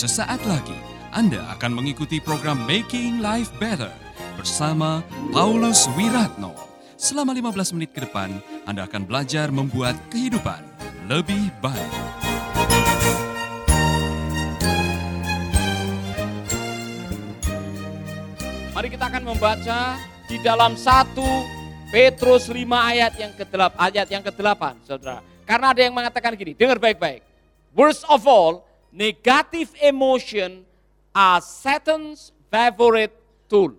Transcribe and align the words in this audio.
Sesaat 0.00 0.40
lagi 0.48 0.80
Anda 1.12 1.44
akan 1.52 1.76
mengikuti 1.76 2.24
program 2.24 2.64
Making 2.64 3.20
Life 3.20 3.52
Better 3.60 3.92
bersama 4.32 5.04
Paulus 5.28 5.92
Wiratno. 5.92 6.56
Selama 6.96 7.36
15 7.36 7.76
menit 7.76 7.92
ke 7.92 8.08
depan, 8.08 8.32
Anda 8.64 8.88
akan 8.88 9.04
belajar 9.04 9.52
membuat 9.52 10.00
kehidupan 10.08 10.64
lebih 11.04 11.52
baik. 11.60 11.92
Mari 18.72 18.88
kita 18.88 19.04
akan 19.04 19.22
membaca 19.36 20.00
di 20.24 20.40
dalam 20.40 20.80
1 20.80 21.12
Petrus 21.92 22.48
5 22.48 22.56
ayat 22.72 23.12
yang 23.20 23.36
ke-8, 23.36 23.76
ayat 23.76 24.08
yang 24.08 24.24
ke-8, 24.24 24.64
Saudara. 24.88 25.20
Karena 25.44 25.76
ada 25.76 25.80
yang 25.84 25.92
mengatakan 25.92 26.32
gini, 26.40 26.56
dengar 26.56 26.80
baik-baik. 26.80 27.20
Worst 27.76 28.08
of 28.08 28.24
all, 28.24 28.69
negative 28.92 29.70
emotion 29.78 30.66
are 31.14 31.42
Satan's 31.42 32.30
favorite 32.50 33.14
tool. 33.50 33.74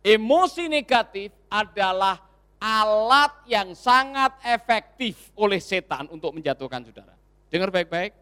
Emosi 0.00 0.64
negatif 0.68 1.32
adalah 1.52 2.20
alat 2.60 3.32
yang 3.48 3.72
sangat 3.76 4.36
efektif 4.44 5.32
oleh 5.36 5.60
setan 5.60 6.08
untuk 6.08 6.32
menjatuhkan 6.32 6.84
saudara. 6.84 7.12
Dengar 7.52 7.68
baik-baik. 7.68 8.12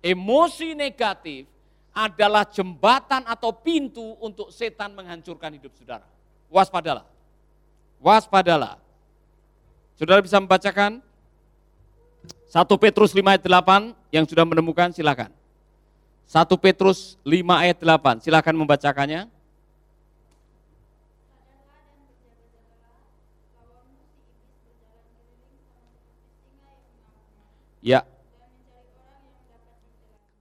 Emosi 0.00 0.72
negatif 0.72 1.48
adalah 1.92 2.48
jembatan 2.48 3.24
atau 3.28 3.52
pintu 3.52 4.16
untuk 4.20 4.48
setan 4.48 4.96
menghancurkan 4.96 5.52
hidup 5.52 5.72
saudara. 5.76 6.04
Waspadalah. 6.48 7.04
Waspadalah. 8.00 8.80
Saudara 10.00 10.24
bisa 10.24 10.40
membacakan 10.40 11.04
1 12.52 12.68
Petrus 12.76 13.16
5 13.16 13.24
ayat 13.24 13.40
8 13.48 13.96
yang 14.12 14.28
sudah 14.28 14.44
menemukan 14.44 14.92
silakan. 14.92 15.32
1 16.28 16.44
Petrus 16.60 17.16
5 17.24 17.64
ayat 17.64 17.80
8, 17.80 18.20
silakan 18.20 18.60
membacakannya. 18.60 19.24
Ya. 27.80 28.04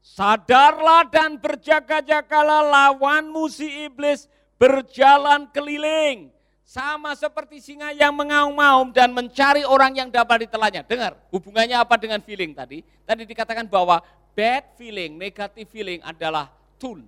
Sadarlah 0.03 1.07
dan 1.07 1.39
berjaga-jagalah 1.39 2.59
lawanmu 2.67 3.47
si 3.47 3.87
iblis 3.87 4.27
berjalan 4.59 5.47
keliling. 5.55 6.27
Sama 6.71 7.11
seperti 7.19 7.59
singa 7.59 7.91
yang 7.91 8.15
mengaum-ngaum 8.15 8.95
dan 8.95 9.11
mencari 9.11 9.67
orang 9.67 9.91
yang 9.91 10.07
dapat 10.07 10.47
ditelannya. 10.47 10.87
Dengar, 10.87 11.19
hubungannya 11.27 11.75
apa 11.75 11.99
dengan 11.99 12.23
feeling 12.23 12.55
tadi? 12.55 12.79
Tadi 13.03 13.27
dikatakan 13.27 13.67
bahwa 13.67 13.99
bad 14.31 14.79
feeling, 14.79 15.19
negative 15.19 15.67
feeling 15.67 15.99
adalah 15.99 16.47
tool, 16.79 17.03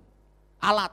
alat, 0.60 0.92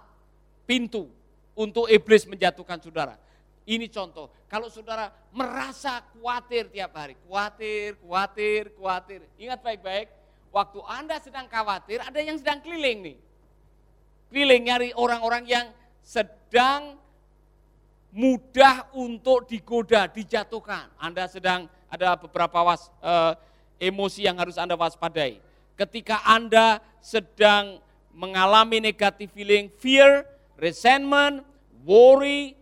pintu 0.64 1.11
untuk 1.52 1.92
iblis 1.92 2.23
menjatuhkan 2.23 2.80
saudara. 2.80 3.19
Ini 3.67 3.92
contoh, 3.92 4.31
kalau 4.47 4.72
saudara 4.72 5.11
merasa 5.36 5.99
khawatir 6.16 6.72
tiap 6.72 6.95
hari, 6.95 7.19
khawatir, 7.27 7.99
khawatir, 7.99 8.72
khawatir. 8.80 9.19
Ingat 9.36 9.59
baik-baik, 9.67 10.08
waktu 10.47 10.80
Anda 10.88 11.19
sedang 11.19 11.52
khawatir, 11.52 12.08
ada 12.08 12.23
yang 12.23 12.39
sedang 12.39 12.64
keliling 12.64 13.03
nih. 13.03 13.17
Keliling 14.31 14.64
nyari 14.64 14.89
orang-orang 14.95 15.44
yang 15.44 15.67
sedang 15.99 16.95
mudah 18.12 18.92
untuk 18.92 19.48
digoda, 19.48 20.06
dijatuhkan. 20.12 20.92
Anda 21.00 21.31
sedang 21.31 21.72
ada 21.88 22.20
beberapa 22.20 22.59
was, 22.64 22.92
uh, 23.00 23.34
emosi 23.80 24.28
yang 24.28 24.38
harus 24.38 24.59
Anda 24.59 24.76
waspadai. 24.76 25.40
Ketika 25.80 26.22
Anda 26.27 26.83
sedang 26.99 27.80
mengalami 28.11 28.83
negatif 28.83 29.32
feeling, 29.32 29.72
fear, 29.80 30.27
resentment, 30.60 31.48
worry, 31.88 32.54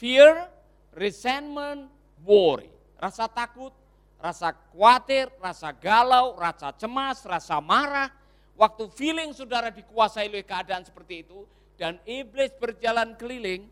fear, 0.00 0.48
resentment, 0.96 1.92
worry. 2.24 2.72
Rasa 2.96 3.28
takut, 3.28 3.70
rasa 4.16 4.56
khawatir, 4.72 5.28
rasa 5.38 5.70
galau, 5.76 6.34
rasa 6.40 6.72
cemas, 6.74 7.20
rasa 7.22 7.60
marah. 7.60 8.08
Waktu 8.56 8.88
feeling 8.96 9.30
saudara 9.36 9.68
dikuasai 9.68 10.30
oleh 10.30 10.46
keadaan 10.46 10.86
seperti 10.86 11.26
itu, 11.26 11.44
dan 11.74 11.98
iblis 12.06 12.54
berjalan 12.54 13.18
keliling, 13.18 13.66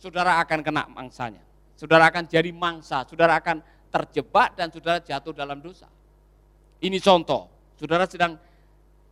saudara 0.00 0.42
akan 0.42 0.60
kena 0.66 0.86
mangsanya. 0.90 1.42
Saudara 1.78 2.12
akan 2.12 2.28
jadi 2.28 2.50
mangsa, 2.52 3.06
saudara 3.08 3.40
akan 3.40 3.64
terjebak 3.88 4.52
dan 4.58 4.68
saudara 4.68 5.00
jatuh 5.00 5.32
dalam 5.32 5.58
dosa. 5.62 5.88
Ini 6.80 6.96
contoh, 7.00 7.48
saudara 7.76 8.04
sedang 8.04 8.36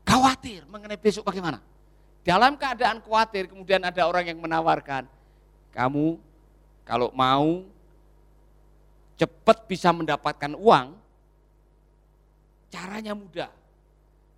khawatir 0.04 0.64
mengenai 0.68 1.00
besok 1.00 1.28
bagaimana. 1.28 1.60
Dalam 2.24 2.60
keadaan 2.60 3.00
khawatir 3.00 3.48
kemudian 3.48 3.80
ada 3.80 4.04
orang 4.04 4.28
yang 4.28 4.38
menawarkan, 4.40 5.08
kamu 5.72 6.20
kalau 6.84 7.08
mau 7.16 7.64
cepat 9.16 9.64
bisa 9.64 9.88
mendapatkan 9.92 10.52
uang, 10.56 10.96
caranya 12.68 13.12
mudah. 13.16 13.50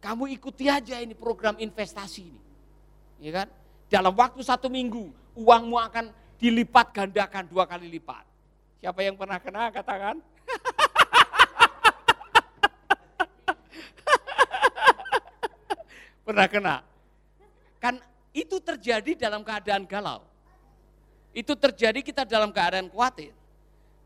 Kamu 0.01 0.31
ikuti 0.33 0.71
aja 0.71 0.97
ini 1.03 1.13
program 1.13 1.61
investasi 1.61 2.23
ini. 2.25 2.43
Ya 3.21 3.43
kan? 3.43 3.49
Dalam 3.91 4.15
waktu 4.15 4.39
satu 4.47 4.71
minggu, 4.71 5.11
uangmu 5.35 5.75
akan 5.75 6.15
dilipat 6.39 6.95
gandakan 6.95 7.51
dua 7.51 7.67
kali 7.67 7.91
lipat. 7.91 8.23
Siapa 8.79 9.03
yang 9.03 9.19
pernah 9.19 9.43
kena 9.43 9.75
katakan? 9.75 10.23
pernah 16.23 16.47
kena. 16.47 16.87
Kan 17.83 17.99
itu 18.31 18.63
terjadi 18.63 19.19
dalam 19.19 19.43
keadaan 19.43 19.83
galau. 19.91 20.23
Itu 21.35 21.59
terjadi 21.59 21.99
kita 21.99 22.23
dalam 22.23 22.55
keadaan 22.55 22.87
khawatir. 22.95 23.35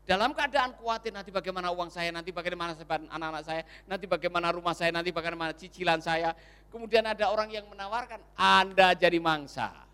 Dalam 0.05 0.37
keadaan 0.37 0.77
khawatir 0.77 1.09
nanti 1.09 1.33
bagaimana 1.33 1.73
uang 1.73 1.89
saya, 1.89 2.13
nanti 2.13 2.29
bagaimana 2.29 2.77
anak-anak 3.09 3.41
saya, 3.41 3.61
nanti 3.89 4.05
bagaimana 4.05 4.53
rumah 4.53 4.77
saya, 4.77 4.93
nanti 4.93 5.09
bagaimana 5.09 5.49
cicilan 5.57 5.97
saya. 5.97 6.37
Kemudian 6.69 7.09
ada 7.09 7.33
orang 7.33 7.49
yang 7.49 7.65
menawarkan, 7.65 8.21
Anda 8.37 8.93
jadi 8.93 9.17
mangsa 9.17 9.85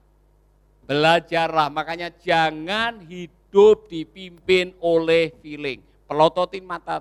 Belajarlah, 0.92 1.72
makanya 1.72 2.12
jangan 2.12 3.06
hidup 3.08 3.88
dipimpin 3.88 4.76
oleh 4.84 5.32
feeling. 5.40 5.80
Pelototin 6.04 6.68
mata, 6.68 7.00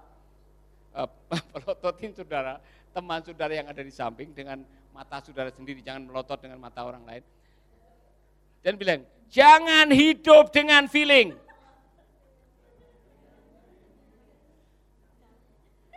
uh, 0.95 1.11
pelototin 1.57 2.15
saudara, 2.15 2.63
teman 2.95 3.19
saudara 3.25 3.51
yang 3.51 3.67
ada 3.67 3.83
di 3.83 3.91
samping 3.91 4.31
dengan 4.31 4.63
mata 4.95 5.19
saudara 5.25 5.51
sendiri, 5.51 5.83
jangan 5.83 6.07
melotot 6.07 6.39
dengan 6.39 6.63
mata 6.63 6.87
orang 6.87 7.03
lain. 7.03 7.25
Dan 8.61 8.79
bilang, 8.79 9.03
jangan 9.33 9.89
hidup 9.91 10.53
dengan 10.55 10.87
feeling. 10.87 11.35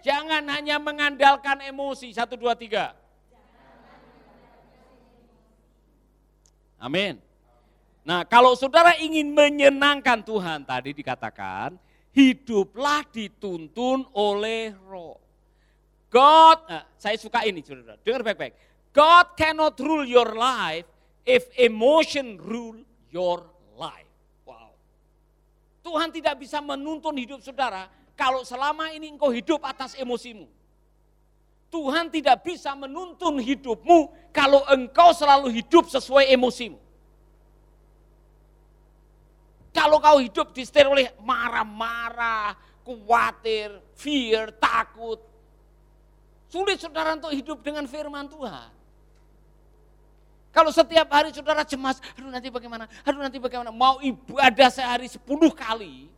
Jangan 0.03 0.43
hanya 0.51 0.75
mengandalkan 0.83 1.63
emosi, 1.63 2.11
satu, 2.11 2.35
dua, 2.35 2.59
tiga. 2.59 2.91
Amin. 6.75 7.15
Nah 8.03 8.27
kalau 8.27 8.51
saudara 8.59 8.99
ingin 8.99 9.31
menyenangkan 9.31 10.19
Tuhan 10.19 10.67
tadi 10.67 10.91
dikatakan, 10.91 11.79
hiduplah 12.11 13.07
dituntun 13.07 14.03
oleh 14.11 14.75
roh. 14.91 15.23
God, 16.11 16.57
nah, 16.67 16.83
saya 16.99 17.15
suka 17.15 17.47
ini 17.47 17.63
saudara, 17.63 17.95
dengar 18.03 18.21
baik-baik. 18.27 18.53
God 18.91 19.39
cannot 19.39 19.79
rule 19.79 20.05
your 20.05 20.35
life 20.35 20.85
if 21.23 21.47
emotion 21.55 22.37
rule 22.37 22.83
your 23.09 23.47
life. 23.79 24.11
Wow. 24.45 24.75
Tuhan 25.81 26.11
tidak 26.11 26.37
bisa 26.37 26.59
menuntun 26.59 27.15
hidup 27.17 27.39
saudara 27.39 27.87
kalau 28.13 28.45
selama 28.45 28.93
ini 28.93 29.13
engkau 29.13 29.33
hidup 29.33 29.61
atas 29.65 29.97
emosimu. 29.97 30.45
Tuhan 31.73 32.13
tidak 32.13 32.45
bisa 32.45 32.77
menuntun 32.77 33.41
hidupmu 33.41 34.29
kalau 34.29 34.61
engkau 34.69 35.09
selalu 35.09 35.49
hidup 35.49 35.89
sesuai 35.89 36.29
emosimu. 36.29 36.77
Kalau 39.73 39.97
kau 39.97 40.21
hidup 40.21 40.53
disetir 40.53 40.85
oleh 40.85 41.09
marah-marah, 41.17 42.53
khawatir, 42.85 43.73
fear, 43.97 44.53
takut. 44.61 45.17
Sulit 46.45 46.77
saudara 46.77 47.17
untuk 47.17 47.33
hidup 47.33 47.65
dengan 47.65 47.89
firman 47.89 48.29
Tuhan. 48.29 48.69
Kalau 50.53 50.69
setiap 50.69 51.09
hari 51.09 51.33
saudara 51.33 51.65
cemas, 51.65 51.97
aduh 52.13 52.29
nanti 52.29 52.53
bagaimana, 52.53 52.85
aduh 53.01 53.17
nanti 53.17 53.41
bagaimana, 53.41 53.73
mau 53.73 53.97
ibadah 53.97 54.69
sehari 54.69 55.09
sepuluh 55.09 55.49
kali, 55.49 56.12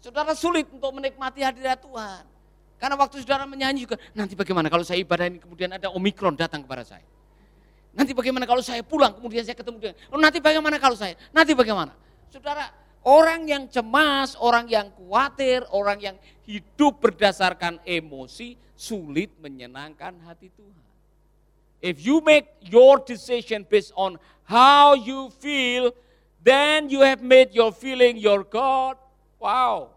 saudara 0.00 0.32
sulit 0.34 0.66
untuk 0.72 0.90
menikmati 0.96 1.44
hadirat 1.44 1.80
Tuhan. 1.80 2.24
Karena 2.80 2.96
waktu 2.96 3.20
saudara 3.20 3.44
menyanyi 3.44 3.84
juga, 3.84 4.00
nanti 4.16 4.32
bagaimana 4.32 4.72
kalau 4.72 4.80
saya 4.80 5.04
ibadah 5.04 5.28
ini 5.28 5.36
kemudian 5.36 5.68
ada 5.76 5.92
omikron 5.92 6.32
datang 6.32 6.64
kepada 6.64 6.80
saya. 6.80 7.04
Nanti 7.92 8.16
bagaimana 8.16 8.48
kalau 8.48 8.64
saya 8.64 8.80
pulang 8.80 9.12
kemudian 9.12 9.44
saya 9.44 9.52
ketemu 9.52 9.76
dengan, 9.76 9.96
oh, 10.08 10.16
nanti 10.16 10.40
bagaimana 10.40 10.80
kalau 10.80 10.96
saya, 10.96 11.12
nanti 11.28 11.52
bagaimana. 11.52 11.92
Saudara, 12.32 12.72
orang 13.04 13.44
yang 13.44 13.68
cemas, 13.68 14.32
orang 14.40 14.64
yang 14.72 14.88
khawatir, 14.96 15.68
orang 15.76 15.98
yang 16.00 16.16
hidup 16.48 17.04
berdasarkan 17.04 17.84
emosi 17.84 18.56
sulit 18.72 19.28
menyenangkan 19.44 20.16
hati 20.24 20.48
Tuhan. 20.48 20.88
If 21.84 22.00
you 22.00 22.24
make 22.24 22.48
your 22.64 23.00
decision 23.00 23.68
based 23.68 23.92
on 23.96 24.16
how 24.48 24.96
you 24.96 25.28
feel, 25.40 25.92
then 26.40 26.88
you 26.88 27.04
have 27.04 27.20
made 27.20 27.52
your 27.52 27.72
feeling 27.72 28.16
your 28.16 28.44
God. 28.44 28.96
Wow. 29.40 29.96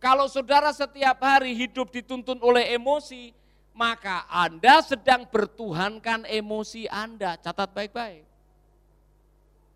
Kalau 0.00 0.24
saudara 0.32 0.72
setiap 0.72 1.20
hari 1.20 1.52
hidup 1.52 1.92
dituntun 1.92 2.40
oleh 2.40 2.72
emosi, 2.72 3.36
maka 3.76 4.24
Anda 4.32 4.80
sedang 4.80 5.28
bertuhankan 5.28 6.24
emosi 6.24 6.88
Anda. 6.88 7.36
Catat 7.36 7.68
baik-baik. 7.76 8.24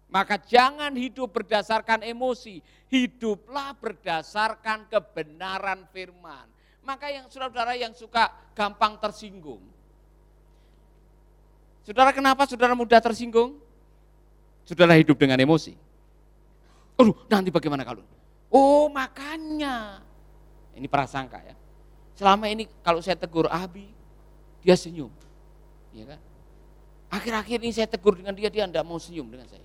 Maka 0.08 0.40
jangan 0.40 0.96
hidup 0.96 1.28
berdasarkan 1.28 2.06
emosi, 2.06 2.64
hiduplah 2.88 3.76
berdasarkan 3.76 4.88
kebenaran 4.88 5.84
firman. 5.92 6.48
Maka 6.86 7.12
yang 7.12 7.26
saudara-saudara 7.28 7.74
yang 7.76 7.92
suka 7.92 8.32
gampang 8.56 8.96
tersinggung. 8.96 9.60
Saudara 11.84 12.16
kenapa 12.16 12.48
saudara 12.48 12.72
mudah 12.72 13.02
tersinggung? 13.02 13.60
Saudara 14.64 14.96
hidup 14.96 15.20
dengan 15.20 15.36
emosi. 15.36 15.76
Aduh, 16.96 17.12
nanti 17.28 17.52
bagaimana 17.52 17.84
kalau? 17.84 18.13
Oh, 18.54 18.86
makanya 18.86 19.98
ini 20.78 20.86
prasangka 20.86 21.42
ya. 21.42 21.58
Selama 22.14 22.46
ini 22.46 22.70
kalau 22.86 23.02
saya 23.02 23.18
tegur 23.18 23.50
Abi, 23.50 23.90
dia 24.62 24.78
senyum. 24.78 25.10
Ya 25.90 26.14
kan? 26.14 26.20
Akhir-akhir 27.10 27.58
ini 27.62 27.74
saya 27.74 27.90
tegur 27.90 28.14
dengan 28.18 28.34
dia, 28.34 28.50
dia 28.50 28.66
tidak 28.66 28.86
mau 28.86 28.98
senyum 28.98 29.26
dengan 29.26 29.46
saya. 29.50 29.62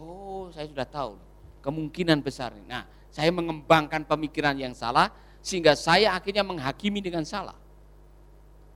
Oh, 0.00 0.48
saya 0.52 0.68
sudah 0.68 0.88
tahu 0.88 1.20
kemungkinan 1.60 2.24
besar 2.24 2.56
ini. 2.56 2.68
Nah, 2.68 2.88
saya 3.12 3.28
mengembangkan 3.32 4.04
pemikiran 4.08 4.56
yang 4.56 4.72
salah 4.72 5.12
sehingga 5.44 5.76
saya 5.76 6.16
akhirnya 6.16 6.44
menghakimi 6.44 7.04
dengan 7.04 7.24
salah. 7.28 7.56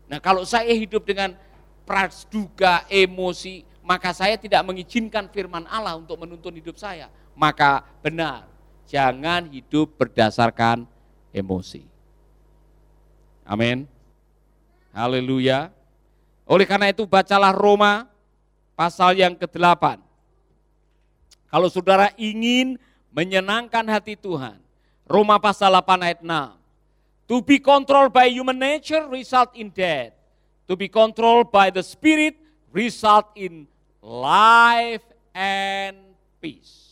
Nah, 0.09 0.20
kalau 0.20 0.44
saya 0.44 0.73
hidup 0.73 1.05
dengan 1.05 1.32
praduga 1.88 2.85
emosi, 2.88 3.64
maka 3.81 4.12
saya 4.12 4.37
tidak 4.37 4.64
mengizinkan 4.64 5.29
firman 5.32 5.64
Allah 5.69 5.97
untuk 5.97 6.20
menuntun 6.20 6.56
hidup 6.56 6.76
saya. 6.76 7.09
Maka 7.37 7.85
benar, 8.00 8.49
jangan 8.87 9.50
hidup 9.50 9.99
berdasarkan 9.99 10.87
emosi. 11.35 11.85
Amin. 13.47 13.87
Haleluya. 14.91 15.71
Oleh 16.47 16.65
karena 16.65 16.88
itu 16.91 17.05
bacalah 17.05 17.53
Roma 17.53 18.09
pasal 18.79 19.19
yang 19.19 19.35
ke-8. 19.35 19.99
Kalau 21.50 21.69
saudara 21.71 22.11
ingin 22.19 22.79
menyenangkan 23.11 23.87
hati 23.87 24.15
Tuhan, 24.19 24.59
Roma 25.06 25.38
pasal 25.38 25.75
8 25.75 26.06
ayat 26.06 26.21
6. 26.23 26.56
To 27.27 27.43
be 27.43 27.59
controlled 27.59 28.15
by 28.15 28.31
human 28.31 28.59
nature 28.59 29.06
result 29.11 29.55
in 29.59 29.71
death. 29.75 30.15
To 30.71 30.79
be 30.79 30.87
controlled 30.87 31.50
by 31.50 31.75
the 31.75 31.83
spirit 31.83 32.38
result 32.71 33.35
in 33.35 33.67
life 34.03 35.03
and 35.35 35.99
peace. 36.38 36.86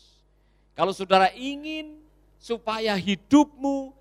Kalau 0.75 0.91
saudara 0.91 1.31
ingin 1.39 2.03
supaya 2.39 2.99
hidupmu 2.99 3.95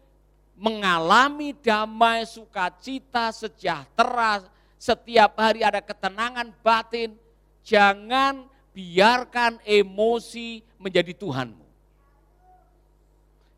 mengalami 0.57 1.53
damai, 1.53 2.25
sukacita, 2.25 3.29
sejahtera, 3.29 4.45
setiap 4.81 5.37
hari 5.37 5.61
ada 5.61 5.79
ketenangan 5.79 6.49
batin, 6.65 7.13
jangan 7.61 8.49
biarkan 8.73 9.61
emosi 9.63 10.65
menjadi 10.81 11.13
Tuhanmu. 11.13 11.63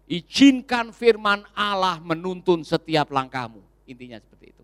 Izinkan 0.06 0.94
firman 0.94 1.42
Allah 1.58 1.98
menuntun 1.98 2.62
setiap 2.62 3.10
langkahmu. 3.10 3.64
Intinya 3.90 4.22
seperti 4.22 4.54
itu. 4.54 4.64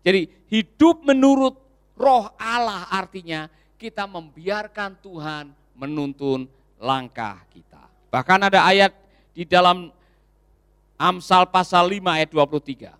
Jadi 0.00 0.20
hidup 0.48 1.04
menurut 1.04 1.60
roh 2.00 2.32
Allah 2.40 2.88
artinya 2.88 3.52
kita 3.76 4.08
membiarkan 4.08 4.96
Tuhan 5.04 5.52
menuntun 5.76 6.48
langkah 6.80 7.44
kita. 7.52 7.79
Bahkan 8.10 8.50
ada 8.50 8.66
ayat 8.66 8.90
di 9.30 9.46
dalam 9.46 9.94
Amsal 11.00 11.48
pasal 11.48 11.88
5 11.88 12.04
ayat 12.04 12.28
23. 12.28 12.92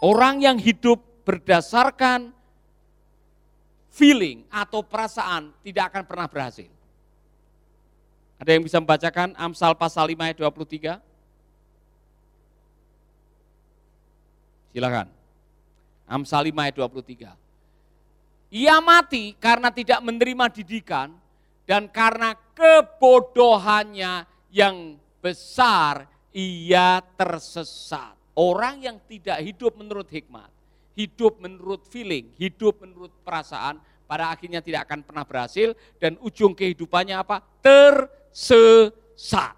Orang 0.00 0.40
yang 0.40 0.56
hidup 0.56 1.02
berdasarkan 1.26 2.32
feeling 3.90 4.46
atau 4.48 4.80
perasaan 4.86 5.50
tidak 5.66 5.90
akan 5.90 6.04
pernah 6.06 6.30
berhasil. 6.30 6.70
Ada 8.40 8.56
yang 8.56 8.64
bisa 8.64 8.80
membacakan 8.80 9.36
Amsal 9.36 9.76
pasal 9.76 10.08
5 10.08 10.16
ayat 10.22 10.38
23? 10.38 10.96
Silakan. 14.70 15.10
Amsal 16.06 16.48
5 16.48 16.64
ayat 16.64 16.76
23. 16.78 17.49
Ia 18.50 18.82
mati 18.82 19.38
karena 19.38 19.70
tidak 19.70 20.02
menerima 20.02 20.50
didikan 20.50 21.14
dan 21.70 21.86
karena 21.86 22.34
kebodohannya 22.58 24.26
yang 24.50 24.98
besar 25.22 26.10
ia 26.34 26.98
tersesat. 27.14 28.18
Orang 28.34 28.82
yang 28.82 28.98
tidak 29.06 29.38
hidup 29.42 29.78
menurut 29.78 30.10
hikmat, 30.10 30.50
hidup 30.98 31.38
menurut 31.38 31.86
feeling, 31.86 32.26
hidup 32.38 32.82
menurut 32.82 33.14
perasaan, 33.22 33.78
pada 34.10 34.34
akhirnya 34.34 34.58
tidak 34.58 34.90
akan 34.90 35.06
pernah 35.06 35.22
berhasil 35.22 35.70
dan 36.02 36.18
ujung 36.18 36.50
kehidupannya 36.50 37.14
apa? 37.14 37.38
Tersesat. 37.62 39.54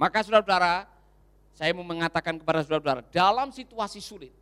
Maka 0.00 0.24
saudara-saudara, 0.24 0.88
saya 1.52 1.72
mau 1.76 1.84
mengatakan 1.84 2.40
kepada 2.40 2.64
saudara-saudara, 2.64 3.04
dalam 3.12 3.52
situasi 3.52 4.00
sulit, 4.00 4.32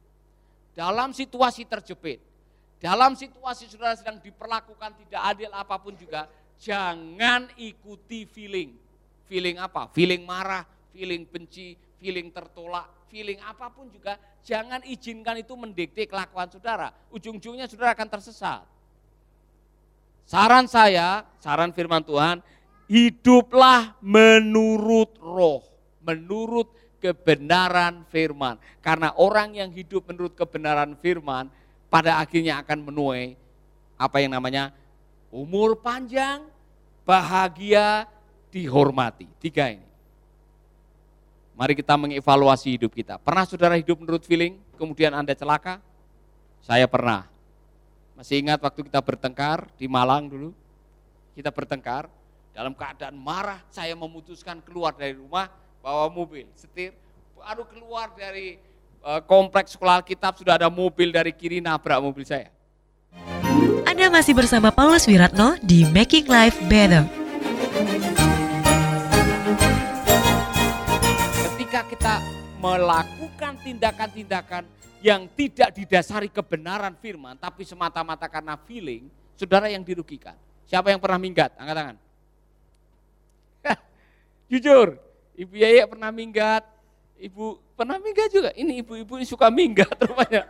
dalam 0.74 1.10
situasi 1.10 1.66
terjepit, 1.66 2.22
dalam 2.84 3.16
situasi 3.16 3.64
saudara 3.64 3.96
sedang 3.96 4.20
diperlakukan 4.20 4.92
tidak 5.00 5.22
adil 5.24 5.48
apa 5.56 5.80
pun 5.80 5.96
juga, 5.96 6.28
jangan 6.60 7.48
ikuti 7.56 8.28
feeling. 8.28 8.76
Feeling 9.24 9.56
apa? 9.56 9.88
Feeling 9.96 10.28
marah, 10.28 10.68
feeling 10.92 11.24
benci, 11.24 11.80
feeling 11.96 12.28
tertolak, 12.28 13.08
feeling 13.08 13.40
apa 13.40 13.72
pun 13.72 13.88
juga, 13.88 14.20
jangan 14.44 14.84
izinkan 14.84 15.40
itu 15.40 15.56
mendikte 15.56 16.04
kelakuan 16.04 16.52
saudara. 16.52 16.92
Ujung-ujungnya 17.08 17.64
saudara 17.72 17.96
akan 17.96 18.20
tersesat. 18.20 18.68
Saran 20.28 20.68
saya, 20.68 21.24
saran 21.40 21.72
firman 21.72 22.04
Tuhan, 22.04 22.44
hiduplah 22.84 23.96
menurut 24.04 25.16
roh, 25.24 25.64
menurut 26.04 26.68
kebenaran 27.00 28.04
firman. 28.12 28.60
Karena 28.84 29.16
orang 29.16 29.56
yang 29.56 29.72
hidup 29.72 30.04
menurut 30.04 30.36
kebenaran 30.36 31.00
firman, 31.00 31.48
pada 31.94 32.18
akhirnya 32.18 32.58
akan 32.58 32.90
menuai 32.90 33.38
apa 33.94 34.18
yang 34.18 34.34
namanya 34.34 34.74
umur 35.30 35.78
panjang, 35.78 36.42
bahagia, 37.06 38.10
dihormati. 38.50 39.30
Tiga 39.38 39.70
ini. 39.70 39.86
Mari 41.54 41.78
kita 41.78 41.94
mengevaluasi 41.94 42.74
hidup 42.74 42.90
kita. 42.90 43.14
Pernah 43.22 43.46
saudara 43.46 43.78
hidup 43.78 44.02
menurut 44.02 44.26
feeling, 44.26 44.58
kemudian 44.74 45.14
Anda 45.14 45.38
celaka? 45.38 45.78
Saya 46.66 46.90
pernah. 46.90 47.30
Masih 48.18 48.42
ingat 48.42 48.58
waktu 48.58 48.90
kita 48.90 48.98
bertengkar 48.98 49.70
di 49.78 49.86
Malang 49.86 50.26
dulu? 50.26 50.50
Kita 51.38 51.54
bertengkar, 51.54 52.10
dalam 52.50 52.74
keadaan 52.74 53.14
marah, 53.14 53.62
saya 53.70 53.94
memutuskan 53.94 54.58
keluar 54.66 54.98
dari 54.98 55.14
rumah, 55.14 55.46
bawa 55.78 56.10
mobil, 56.10 56.50
setir, 56.58 56.90
baru 57.38 57.62
keluar 57.70 58.10
dari 58.18 58.58
kompleks 59.28 59.76
sekolah 59.76 60.00
kitab 60.00 60.32
sudah 60.40 60.56
ada 60.56 60.72
mobil 60.72 61.12
dari 61.12 61.30
kiri 61.36 61.60
nabrak 61.60 62.00
mobil 62.00 62.24
saya. 62.24 62.48
Anda 63.84 64.08
masih 64.08 64.32
bersama 64.32 64.72
Paulus 64.72 65.04
Wiratno 65.04 65.60
di 65.60 65.84
Making 65.84 66.26
Life 66.26 66.58
Better. 66.66 67.04
Ketika 71.52 71.80
kita 71.86 72.14
melakukan 72.58 73.60
tindakan-tindakan 73.60 74.64
yang 75.04 75.28
tidak 75.36 75.76
didasari 75.76 76.32
kebenaran 76.32 76.96
firman, 76.96 77.36
tapi 77.36 77.62
semata-mata 77.68 78.24
karena 78.24 78.56
feeling, 78.64 79.12
saudara 79.36 79.68
yang 79.68 79.84
dirugikan. 79.84 80.34
Siapa 80.64 80.88
yang 80.88 80.98
pernah 80.98 81.20
minggat? 81.20 81.52
Angkat 81.60 81.76
tangan. 81.76 81.96
Jujur, 84.50 84.96
Ibu 85.36 85.54
Yaya 85.60 85.84
pernah 85.84 86.08
minggat, 86.08 86.64
Ibu 87.18 87.62
pernah 87.78 87.96
minggat 88.02 88.28
juga. 88.34 88.50
Ini 88.52 88.82
ibu-ibu 88.82 89.22
suka 89.22 89.48
minggat 89.48 89.94
rupanya. 90.02 90.42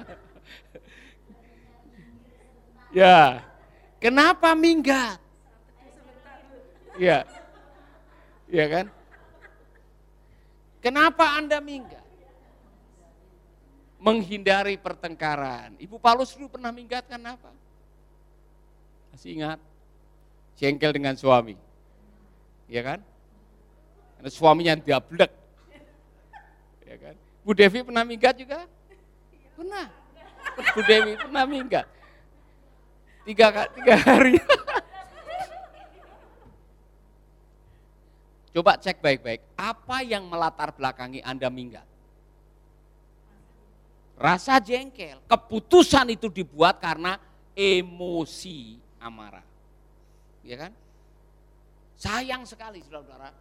Ya. 2.95 3.43
Kenapa 4.01 4.55
minggat? 4.55 5.19
Ya. 6.97 7.27
Ya 8.49 8.67
kan? 8.71 8.87
Kenapa 10.79 11.37
Anda 11.41 11.59
minggat? 11.59 12.05
Menghindari 13.99 14.77
pertengkaran. 14.77 15.81
Ibu 15.81 15.97
Paulus 15.97 16.37
dulu 16.37 16.55
pernah 16.55 16.69
minggat 16.71 17.09
kenapa? 17.09 17.51
Masih 19.11 19.41
ingat? 19.41 19.59
Jengkel 20.61 20.93
dengan 20.93 21.17
suami. 21.17 21.57
Ya 22.69 22.85
kan? 22.85 23.01
Karena 24.17 24.31
suaminya 24.31 24.75
diablek. 24.79 25.44
Ya 26.85 26.97
kan? 27.01 27.15
Bu 27.45 27.53
Devi 27.53 27.81
pernah 27.85 28.05
minggat 28.05 28.35
juga? 28.37 28.65
Pernah. 29.57 29.87
Bu 30.77 30.81
Dewi 30.85 31.13
pernah 31.17 31.45
minggat. 31.49 31.87
Tiga, 33.25 33.69
tiga 33.73 33.97
hari. 33.97 34.37
Coba 38.55 38.79
cek 38.79 39.03
baik-baik, 39.03 39.43
apa 39.59 40.07
yang 40.07 40.31
melatar 40.31 40.71
belakangi 40.71 41.19
Anda 41.27 41.51
minggat? 41.51 41.83
Rasa 44.15 44.63
jengkel, 44.63 45.19
keputusan 45.27 46.15
itu 46.15 46.31
dibuat 46.31 46.79
karena 46.79 47.19
emosi 47.51 48.79
amarah. 49.03 49.43
Ya 50.47 50.55
kan? 50.55 50.73
Sayang 51.99 52.47
sekali 52.47 52.79
saudara-saudara, 52.87 53.35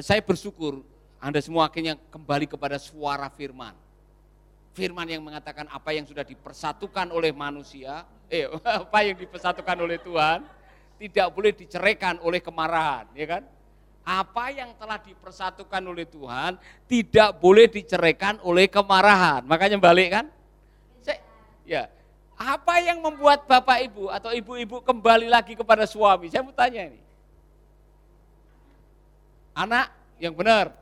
saya 0.00 0.24
bersyukur 0.24 0.80
Anda 1.18 1.42
semua 1.42 1.66
akhirnya 1.66 1.98
kembali 2.10 2.46
kepada 2.46 2.78
suara 2.78 3.26
firman. 3.30 3.74
Firman 4.74 5.06
yang 5.10 5.22
mengatakan 5.26 5.66
apa 5.66 5.90
yang 5.90 6.06
sudah 6.06 6.22
dipersatukan 6.22 7.10
oleh 7.10 7.34
manusia, 7.34 8.06
eh 8.30 8.46
apa 8.86 8.98
yang 9.02 9.18
dipersatukan 9.18 9.76
oleh 9.82 9.98
Tuhan, 9.98 10.46
tidak 10.98 11.26
boleh 11.34 11.52
diceraikan 11.54 12.22
oleh 12.22 12.38
kemarahan, 12.38 13.10
ya 13.14 13.26
kan? 13.26 13.42
apa 14.08 14.48
yang 14.48 14.72
telah 14.80 14.96
dipersatukan 14.96 15.84
oleh 15.84 16.08
Tuhan 16.08 16.56
tidak 16.88 17.36
boleh 17.44 17.68
diceraikan 17.68 18.40
oleh 18.40 18.64
kemarahan. 18.64 19.44
Makanya 19.44 19.76
balik 19.76 20.08
kan? 20.16 20.26
Ya, 21.68 21.92
apa 22.32 22.80
yang 22.80 23.04
membuat 23.04 23.44
bapak 23.44 23.84
ibu 23.84 24.08
atau 24.08 24.32
ibu-ibu 24.32 24.80
kembali 24.80 25.28
lagi 25.28 25.52
kepada 25.52 25.84
suami? 25.84 26.32
Saya 26.32 26.40
mau 26.40 26.56
tanya 26.56 26.88
ini. 26.88 26.96
Anak 29.52 29.92
yang 30.16 30.32
benar. 30.32 30.72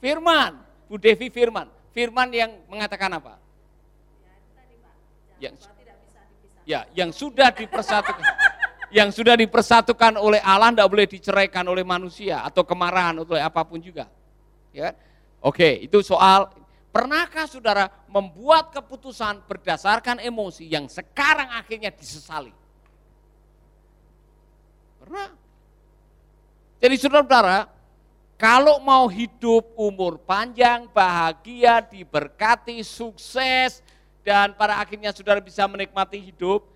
Firman, 0.00 0.60
Bu 0.86 1.00
Devi 1.00 1.32
Firman. 1.32 1.68
Firman 1.96 2.28
yang 2.32 2.52
mengatakan 2.68 3.08
apa? 3.16 3.40
Yang, 5.40 5.68
ya, 6.64 6.84
yang 6.92 7.10
sudah 7.12 7.52
dipersatukan 7.52 8.24
yang 8.96 9.10
sudah 9.10 9.34
dipersatukan 9.34 10.16
oleh 10.16 10.38
Allah 10.40 10.72
tidak 10.72 10.88
boleh 10.88 11.06
diceraikan 11.08 11.64
oleh 11.66 11.82
manusia 11.82 12.40
atau 12.46 12.62
kemarahan 12.62 13.20
atau 13.20 13.34
apa 13.34 13.60
pun 13.66 13.82
juga. 13.82 14.06
Ya. 14.70 14.94
Oke, 15.42 15.84
itu 15.84 16.00
soal 16.00 16.48
pernahkah 16.94 17.44
saudara 17.44 17.92
membuat 18.08 18.72
keputusan 18.72 19.44
berdasarkan 19.44 20.22
emosi 20.22 20.64
yang 20.70 20.88
sekarang 20.88 21.50
akhirnya 21.52 21.92
disesali? 21.92 22.52
Pernah. 25.02 25.28
Jadi 26.76 26.94
saudara-saudara, 27.00 27.58
kalau 28.36 28.76
mau 28.84 29.08
hidup 29.08 29.72
umur 29.80 30.20
panjang, 30.20 30.84
bahagia, 30.92 31.80
diberkati, 31.80 32.84
sukses, 32.84 33.80
dan 34.20 34.52
pada 34.52 34.76
akhirnya 34.76 35.08
saudara 35.08 35.40
bisa 35.40 35.64
menikmati 35.64 36.20
hidup, 36.20 36.68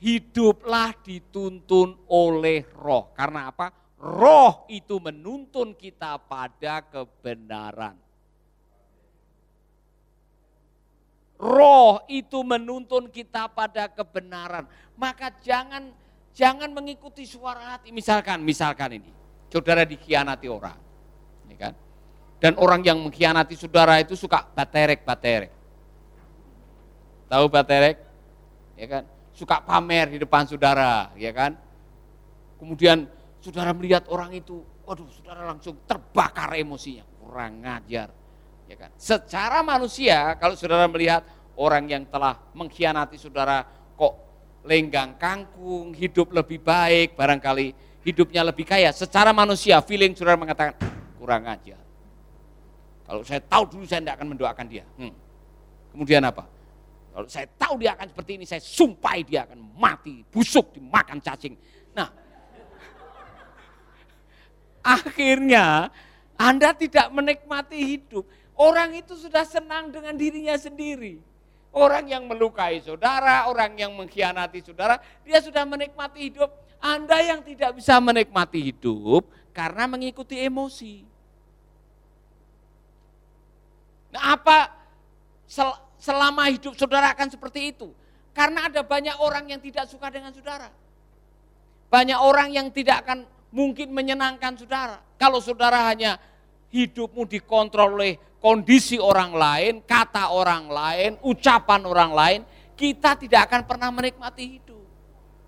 hiduplah 0.00 0.96
dituntun 1.04 2.00
oleh 2.08 2.64
roh. 2.80 3.12
Karena 3.12 3.52
apa? 3.52 3.68
Roh 4.00 4.64
itu 4.72 4.96
menuntun 4.98 5.76
kita 5.76 6.16
pada 6.16 6.80
kebenaran. 6.80 7.94
Roh 11.36 12.02
itu 12.08 12.40
menuntun 12.40 13.12
kita 13.12 13.52
pada 13.52 13.86
kebenaran. 13.92 14.64
Maka 14.96 15.28
jangan 15.44 15.92
jangan 16.32 16.72
mengikuti 16.72 17.28
suara 17.28 17.76
hati. 17.76 17.92
Misalkan, 17.92 18.40
misalkan 18.40 18.96
ini, 18.96 19.10
saudara 19.52 19.82
dikhianati 19.86 20.46
orang, 20.50 20.91
ya 21.52 21.56
kan? 21.68 21.72
Dan 22.40 22.58
orang 22.58 22.82
yang 22.82 22.98
mengkhianati 22.98 23.54
saudara 23.54 24.00
itu 24.00 24.16
suka 24.18 24.42
baterek-baterek. 24.56 25.52
Tahu 27.30 27.44
baterek? 27.46 27.96
Ya 28.74 28.86
kan? 28.88 29.04
suka 29.32 29.64
pamer 29.64 30.12
di 30.12 30.18
depan 30.20 30.44
saudara, 30.44 31.10
ya 31.16 31.32
kan? 31.32 31.56
Kemudian 32.60 33.08
saudara 33.40 33.72
melihat 33.72 34.06
orang 34.12 34.36
itu, 34.36 34.62
waduh, 34.84 35.08
saudara 35.08 35.48
langsung 35.48 35.82
terbakar 35.88 36.54
emosinya, 36.54 37.02
kurang 37.18 37.64
ngajar, 37.64 38.12
ya 38.68 38.76
kan? 38.76 38.90
Secara 38.94 39.64
manusia, 39.64 40.36
kalau 40.36 40.54
saudara 40.54 40.86
melihat 40.86 41.24
orang 41.56 41.88
yang 41.88 42.04
telah 42.06 42.38
mengkhianati 42.52 43.16
saudara, 43.16 43.64
kok 43.96 44.14
lenggang 44.68 45.16
kangkung, 45.16 45.96
hidup 45.96 46.30
lebih 46.30 46.62
baik, 46.62 47.16
barangkali 47.16 47.74
hidupnya 48.04 48.46
lebih 48.46 48.68
kaya. 48.68 48.92
Secara 48.92 49.32
manusia, 49.32 49.80
feeling 49.82 50.12
saudara 50.14 50.38
mengatakan 50.38 50.76
kurang 51.22 51.46
ajar. 51.46 51.78
Kalau 53.06 53.22
saya 53.22 53.38
tahu 53.38 53.62
dulu 53.70 53.84
saya 53.86 54.02
tidak 54.02 54.18
akan 54.18 54.28
mendoakan 54.34 54.66
dia. 54.66 54.82
Hmm. 54.98 55.14
Kemudian 55.94 56.26
apa? 56.26 56.50
Kalau 57.14 57.28
saya 57.30 57.46
tahu 57.54 57.78
dia 57.78 57.94
akan 57.94 58.10
seperti 58.10 58.30
ini, 58.40 58.44
saya 58.48 58.58
sumpah 58.58 59.14
dia 59.22 59.46
akan 59.46 59.62
mati, 59.78 60.26
busuk, 60.26 60.74
dimakan 60.74 61.22
cacing. 61.22 61.54
Nah, 61.94 62.10
akhirnya 64.98 65.94
Anda 66.34 66.74
tidak 66.74 67.12
menikmati 67.14 67.78
hidup. 67.78 68.26
Orang 68.58 68.98
itu 68.98 69.14
sudah 69.14 69.46
senang 69.46 69.94
dengan 69.94 70.18
dirinya 70.18 70.58
sendiri. 70.58 71.22
Orang 71.72 72.10
yang 72.10 72.26
melukai 72.26 72.82
saudara, 72.82 73.46
orang 73.48 73.78
yang 73.78 73.94
mengkhianati 73.94 74.60
saudara, 74.60 74.98
dia 75.22 75.38
sudah 75.38 75.62
menikmati 75.68 76.32
hidup. 76.32 76.50
Anda 76.82 77.22
yang 77.22 77.46
tidak 77.46 77.78
bisa 77.78 78.00
menikmati 78.02 78.72
hidup 78.72 79.28
karena 79.52 79.84
mengikuti 79.86 80.40
emosi. 80.40 81.11
Apa 84.22 84.70
selama 85.98 86.46
hidup 86.46 86.78
saudara 86.78 87.10
akan 87.10 87.26
seperti 87.26 87.74
itu. 87.74 87.90
Karena 88.30 88.70
ada 88.70 88.86
banyak 88.86 89.18
orang 89.18 89.50
yang 89.50 89.58
tidak 89.58 89.90
suka 89.90 90.08
dengan 90.08 90.30
saudara. 90.30 90.70
Banyak 91.90 92.16
orang 92.22 92.54
yang 92.54 92.70
tidak 92.70 93.04
akan 93.04 93.26
mungkin 93.52 93.92
menyenangkan 93.92 94.56
saudara. 94.56 95.02
Kalau 95.20 95.42
saudara 95.42 95.84
hanya 95.90 96.16
hidupmu 96.72 97.28
dikontrol 97.28 98.00
oleh 98.00 98.16
kondisi 98.40 98.96
orang 98.96 99.36
lain, 99.36 99.74
kata 99.84 100.32
orang 100.32 100.72
lain, 100.72 101.10
ucapan 101.20 101.84
orang 101.84 102.10
lain, 102.16 102.40
kita 102.72 103.14
tidak 103.20 103.52
akan 103.52 103.62
pernah 103.68 103.92
menikmati 103.92 104.58
hidup. 104.58 104.82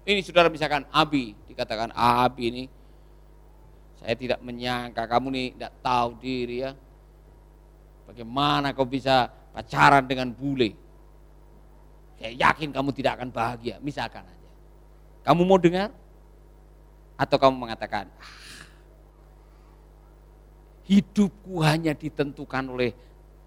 Ini 0.04 0.20
saudara 0.20 0.52
misalkan 0.52 0.84
Abi, 0.92 1.32
dikatakan 1.48 1.88
Abi 1.96 2.52
ini, 2.52 2.64
saya 3.96 4.12
tidak 4.12 4.44
menyangka 4.44 5.08
kamu 5.08 5.26
nih 5.32 5.46
tidak 5.56 5.72
tahu 5.80 6.08
diri 6.20 6.56
ya. 6.60 6.76
Bagaimana 8.04 8.76
kau 8.76 8.84
bisa 8.84 9.28
pacaran 9.54 10.04
dengan 10.04 10.28
bule. 10.34 10.76
Saya 12.20 12.32
yakin 12.36 12.70
kamu 12.70 12.90
tidak 12.92 13.20
akan 13.20 13.28
bahagia, 13.32 13.80
misalkan 13.80 14.24
aja. 14.24 14.50
Kamu 15.24 15.42
mau 15.44 15.58
dengar? 15.58 15.90
Atau 17.14 17.38
kamu 17.38 17.54
mengatakan, 17.54 18.10
ah, 18.18 18.34
hidupku 20.84 21.62
hanya 21.62 21.94
ditentukan 21.94 22.64
oleh 22.68 22.90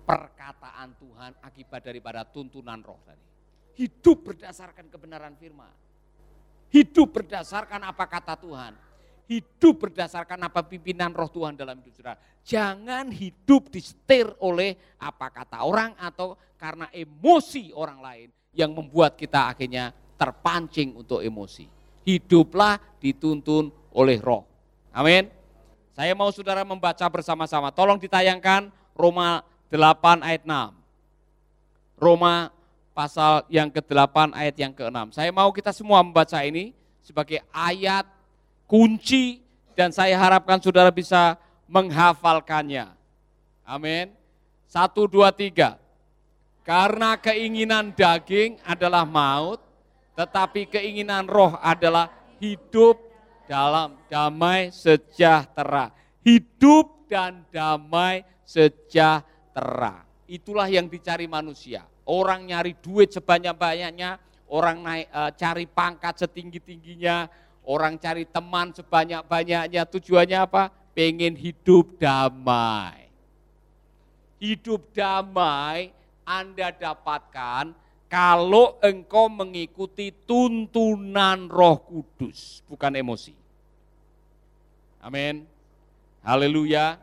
perkataan 0.08 0.96
Tuhan 0.96 1.32
akibat 1.44 1.84
daripada 1.84 2.24
tuntunan 2.24 2.80
roh 2.80 3.00
tadi. 3.04 3.26
Hidup 3.78 4.34
berdasarkan 4.34 4.90
kebenaran 4.90 5.36
firman. 5.38 5.70
Hidup 6.74 7.14
berdasarkan 7.14 7.84
apa 7.86 8.06
kata 8.10 8.36
Tuhan 8.40 8.87
hidup 9.28 9.88
berdasarkan 9.88 10.40
apa 10.48 10.64
pimpinan 10.64 11.12
roh 11.12 11.28
Tuhan 11.28 11.60
dalam 11.60 11.78
hidup 11.84 11.94
saudara. 12.00 12.18
Jangan 12.48 13.12
hidup 13.12 13.68
disetir 13.68 14.32
oleh 14.40 14.80
apa 14.98 15.28
kata 15.30 15.68
orang 15.68 15.92
atau 16.00 16.40
karena 16.56 16.88
emosi 16.96 17.76
orang 17.76 18.00
lain 18.00 18.28
yang 18.56 18.72
membuat 18.72 19.20
kita 19.20 19.52
akhirnya 19.52 19.92
terpancing 20.16 20.96
untuk 20.96 21.22
emosi. 21.22 21.68
Hiduplah 22.08 22.80
dituntun 23.04 23.70
oleh 23.92 24.18
roh. 24.24 24.48
Amin. 24.96 25.28
Saya 25.92 26.16
mau 26.16 26.32
saudara 26.32 26.64
membaca 26.64 27.06
bersama-sama. 27.12 27.70
Tolong 27.76 28.00
ditayangkan 28.00 28.72
Roma 28.96 29.44
8 29.70 30.24
ayat 30.24 30.48
6. 30.48 30.74
Roma 32.00 32.50
pasal 32.96 33.46
yang 33.52 33.70
ke-8 33.70 34.34
ayat 34.34 34.56
yang 34.58 34.74
ke-6. 34.74 35.14
Saya 35.14 35.30
mau 35.30 35.52
kita 35.54 35.70
semua 35.76 36.02
membaca 36.02 36.40
ini 36.42 36.74
sebagai 37.06 37.44
ayat 37.54 38.10
kunci 38.68 39.42
dan 39.74 39.90
saya 39.96 40.20
harapkan 40.20 40.60
saudara 40.60 40.92
bisa 40.92 41.40
menghafalkannya. 41.66 42.92
Amin. 43.64 44.12
Satu, 44.68 45.08
dua, 45.08 45.32
tiga. 45.32 45.80
Karena 46.68 47.16
keinginan 47.16 47.96
daging 47.96 48.60
adalah 48.68 49.08
maut, 49.08 49.64
tetapi 50.20 50.68
keinginan 50.68 51.24
roh 51.24 51.56
adalah 51.64 52.12
hidup 52.44 53.00
dalam 53.48 53.96
damai 54.12 54.76
sejahtera. 54.76 55.96
Hidup 56.28 57.08
dan 57.08 57.48
damai 57.48 58.28
sejahtera. 58.44 60.04
Itulah 60.28 60.68
yang 60.68 60.92
dicari 60.92 61.24
manusia. 61.24 61.88
Orang 62.04 62.52
nyari 62.52 62.76
duit 62.84 63.16
sebanyak-banyaknya, 63.16 64.20
orang 64.52 64.84
naik, 64.84 65.08
e, 65.08 65.22
cari 65.40 65.66
pangkat 65.68 66.20
setinggi-tingginya, 66.20 67.32
Orang 67.68 68.00
cari 68.00 68.24
teman 68.24 68.72
sebanyak-banyaknya 68.72 69.84
tujuannya 69.92 70.40
apa? 70.40 70.72
Pengen 70.96 71.36
hidup 71.36 72.00
damai. 72.00 73.12
Hidup 74.40 74.88
damai 74.96 75.92
Anda 76.24 76.72
dapatkan 76.72 77.76
kalau 78.08 78.80
engkau 78.80 79.28
mengikuti 79.28 80.16
tuntunan 80.24 81.52
Roh 81.52 81.84
Kudus, 81.84 82.64
bukan 82.72 82.96
emosi. 82.96 83.36
Amin. 85.04 85.44
Haleluya. 86.24 86.96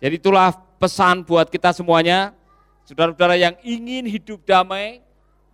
Jadi 0.00 0.16
itulah 0.16 0.56
pesan 0.80 1.28
buat 1.28 1.52
kita 1.52 1.76
semuanya. 1.76 2.32
Saudara-saudara 2.88 3.36
yang 3.36 3.52
ingin 3.60 4.08
hidup 4.08 4.40
damai, 4.48 5.04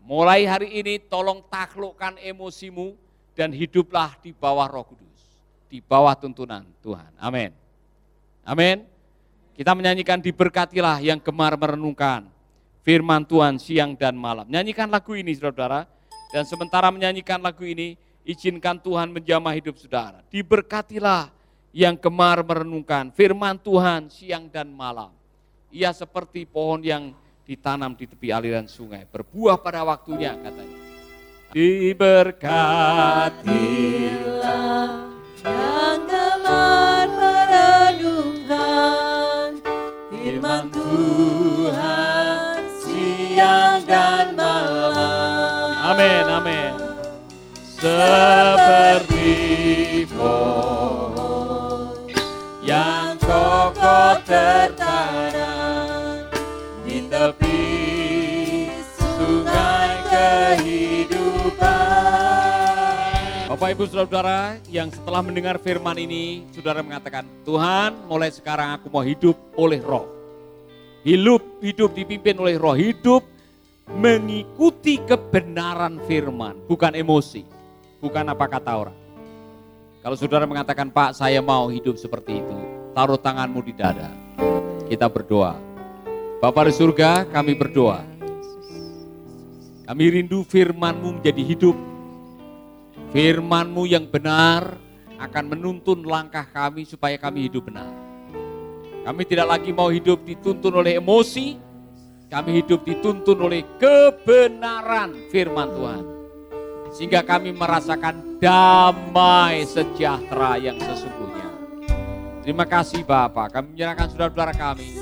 mulai 0.06 0.46
hari 0.46 0.70
ini 0.70 1.02
tolong 1.02 1.42
taklukkan 1.50 2.14
emosimu 2.22 2.94
dan 3.36 3.52
hiduplah 3.52 4.16
di 4.24 4.32
bawah 4.32 4.64
Roh 4.64 4.88
Kudus, 4.88 5.20
di 5.68 5.84
bawah 5.84 6.16
tuntunan 6.16 6.64
Tuhan. 6.80 7.12
Amin. 7.20 7.52
Amin. 8.42 8.88
Kita 9.52 9.76
menyanyikan 9.76 10.24
diberkatilah 10.24 11.04
yang 11.04 11.20
gemar 11.20 11.52
merenungkan 11.60 12.32
firman 12.80 13.28
Tuhan 13.28 13.60
siang 13.60 13.92
dan 13.92 14.16
malam. 14.16 14.48
Nyanyikan 14.48 14.88
lagu 14.88 15.12
ini 15.12 15.36
saudara-saudara. 15.36 15.94
Dan 16.26 16.42
sementara 16.42 16.90
menyanyikan 16.90 17.38
lagu 17.38 17.62
ini, 17.62 17.94
izinkan 18.26 18.82
Tuhan 18.82 19.14
menjamah 19.14 19.54
hidup 19.54 19.78
saudara. 19.78 20.20
Diberkatilah 20.26 21.30
yang 21.70 21.94
gemar 21.94 22.42
merenungkan 22.42 23.14
firman 23.14 23.56
Tuhan 23.60 24.10
siang 24.10 24.50
dan 24.50 24.66
malam. 24.68 25.14
Ia 25.70 25.94
seperti 25.94 26.44
pohon 26.44 26.82
yang 26.82 27.14
ditanam 27.46 27.94
di 27.94 28.10
tepi 28.10 28.34
aliran 28.34 28.66
sungai, 28.66 29.06
berbuah 29.06 29.62
pada 29.62 29.86
waktunya 29.86 30.34
katanya. 30.34 30.75
Diberkatilah 31.56 33.32
yang 35.40 36.04
gemar 36.04 37.08
merenungkan 37.16 38.44
firman 40.12 40.68
Tuhan 40.68 42.60
siang 42.84 43.80
dan 43.88 44.36
malam. 44.36 45.96
Amin, 45.96 46.28
amin. 46.28 46.76
Seperti 47.56 49.05
Bapak 63.66 63.82
Ibu 63.82 63.90
Saudara 63.90 64.62
yang 64.70 64.94
setelah 64.94 65.26
mendengar 65.26 65.58
firman 65.58 65.98
ini, 65.98 66.46
Saudara 66.54 66.86
mengatakan, 66.86 67.26
Tuhan 67.42 67.98
mulai 68.06 68.30
sekarang 68.30 68.78
aku 68.78 68.86
mau 68.86 69.02
hidup 69.02 69.34
oleh 69.58 69.82
roh. 69.82 70.06
Hidup, 71.02 71.42
hidup 71.58 71.90
dipimpin 71.90 72.38
oleh 72.38 72.62
roh, 72.62 72.78
hidup 72.78 73.26
mengikuti 73.90 75.02
kebenaran 75.02 75.98
firman, 76.06 76.54
bukan 76.70 76.94
emosi, 76.94 77.42
bukan 77.98 78.30
apa 78.30 78.46
kata 78.46 78.70
orang. 78.70 78.98
Kalau 79.98 80.14
saudara 80.14 80.46
mengatakan, 80.46 80.86
Pak 80.86 81.18
saya 81.18 81.42
mau 81.42 81.66
hidup 81.66 81.98
seperti 81.98 82.38
itu, 82.38 82.56
taruh 82.94 83.18
tanganmu 83.18 83.66
di 83.66 83.74
dada. 83.74 84.14
Kita 84.86 85.10
berdoa. 85.10 85.58
Bapak 86.38 86.70
di 86.70 86.72
surga, 86.78 87.26
kami 87.34 87.58
berdoa. 87.58 87.98
Kami 89.90 90.04
rindu 90.06 90.46
firmanmu 90.46 91.18
menjadi 91.18 91.42
hidup. 91.42 91.95
Firmanmu 93.16 93.88
yang 93.88 94.12
benar 94.12 94.76
akan 95.16 95.44
menuntun 95.48 96.04
langkah 96.04 96.44
kami 96.52 96.84
supaya 96.84 97.16
kami 97.16 97.48
hidup 97.48 97.72
benar. 97.72 97.88
Kami 99.08 99.24
tidak 99.24 99.56
lagi 99.56 99.72
mau 99.72 99.88
hidup 99.88 100.20
dituntun 100.20 100.84
oleh 100.84 101.00
emosi, 101.00 101.56
kami 102.28 102.60
hidup 102.60 102.84
dituntun 102.84 103.40
oleh 103.40 103.64
kebenaran 103.80 105.16
firman 105.32 105.64
Tuhan. 105.72 106.04
Sehingga 106.92 107.24
kami 107.24 107.56
merasakan 107.56 108.36
damai 108.36 109.64
sejahtera 109.64 110.60
yang 110.60 110.76
sesungguhnya. 110.76 111.48
Terima 112.44 112.68
kasih 112.68 113.00
Bapak, 113.00 113.48
kami 113.56 113.80
menyerahkan 113.80 114.12
saudara-saudara 114.12 114.52
kami. 114.52 115.00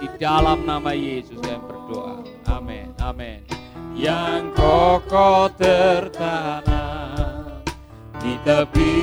Di 0.00 0.08
dalam 0.16 0.64
nama 0.64 0.96
Yesus 0.96 1.36
kami 1.44 1.60
berdoa. 1.60 2.24
Amin, 2.48 2.88
amin. 3.04 3.44
Yang 3.92 4.56
kokoh 4.56 5.52
tertanam 5.60 6.73
di 8.24 8.40
tepi 8.40 8.96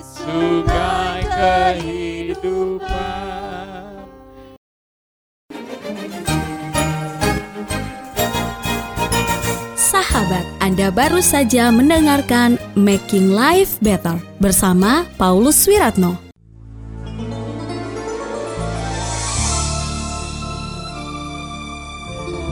sungai 0.00 1.20
kehidupan. 1.28 2.88
Sahabat, 9.76 10.48
Anda 10.64 10.88
baru 10.88 11.20
saja 11.20 11.68
mendengarkan 11.68 12.56
Making 12.72 13.36
Life 13.36 13.76
Better 13.84 14.16
bersama 14.40 15.04
Paulus 15.20 15.68
Wiratno. 15.68 16.27